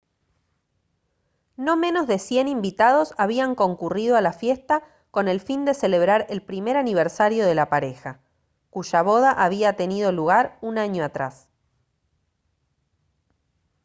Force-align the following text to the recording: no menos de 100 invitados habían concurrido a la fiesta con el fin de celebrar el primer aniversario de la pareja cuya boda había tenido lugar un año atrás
no 1.57 1.77
menos 1.77 2.07
de 2.07 2.17
100 2.17 2.47
invitados 2.47 3.13
habían 3.19 3.53
concurrido 3.53 4.17
a 4.17 4.21
la 4.21 4.33
fiesta 4.33 4.83
con 5.11 5.27
el 5.27 5.39
fin 5.39 5.63
de 5.63 5.75
celebrar 5.75 6.25
el 6.29 6.41
primer 6.41 6.75
aniversario 6.75 7.45
de 7.45 7.53
la 7.53 7.69
pareja 7.69 8.19
cuya 8.71 9.03
boda 9.03 9.29
había 9.31 9.75
tenido 9.75 10.11
lugar 10.11 10.57
un 10.61 10.79
año 10.79 11.03
atrás 11.03 11.49